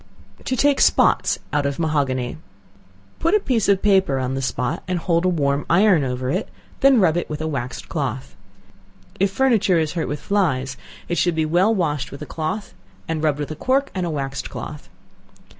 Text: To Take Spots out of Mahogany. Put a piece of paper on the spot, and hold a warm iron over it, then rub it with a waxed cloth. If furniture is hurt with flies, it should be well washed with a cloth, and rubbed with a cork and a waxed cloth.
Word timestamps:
To 0.45 0.55
Take 0.55 0.81
Spots 0.81 1.37
out 1.53 1.67
of 1.67 1.77
Mahogany. 1.77 2.39
Put 3.19 3.35
a 3.35 3.39
piece 3.39 3.69
of 3.69 3.83
paper 3.83 4.17
on 4.17 4.33
the 4.33 4.41
spot, 4.41 4.81
and 4.87 4.97
hold 4.97 5.25
a 5.25 5.29
warm 5.29 5.63
iron 5.69 6.03
over 6.03 6.31
it, 6.31 6.49
then 6.79 6.99
rub 6.99 7.17
it 7.17 7.29
with 7.29 7.39
a 7.39 7.45
waxed 7.47 7.87
cloth. 7.87 8.35
If 9.19 9.29
furniture 9.29 9.77
is 9.77 9.93
hurt 9.93 10.07
with 10.07 10.19
flies, 10.19 10.75
it 11.07 11.19
should 11.19 11.35
be 11.35 11.45
well 11.45 11.75
washed 11.75 12.11
with 12.11 12.23
a 12.23 12.25
cloth, 12.25 12.73
and 13.07 13.21
rubbed 13.23 13.37
with 13.37 13.51
a 13.51 13.55
cork 13.55 13.91
and 13.93 14.03
a 14.03 14.09
waxed 14.09 14.49
cloth. 14.49 14.89